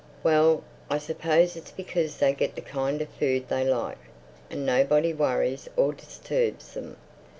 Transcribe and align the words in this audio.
"Well, 0.23 0.63
I 0.89 0.97
suppose 0.97 1.55
it's 1.55 1.69
because 1.69 2.17
they 2.17 2.33
get 2.33 2.55
the 2.55 2.61
kind 2.61 3.03
of 3.03 3.09
food 3.09 3.47
they 3.49 3.63
like; 3.63 3.99
and 4.49 4.65
nobody 4.65 5.13
worries 5.13 5.69
or 5.77 5.93
disturbs 5.93 6.73
them. 6.73 6.97